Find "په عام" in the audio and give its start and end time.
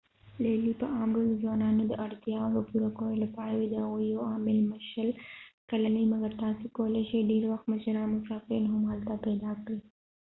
0.81-1.09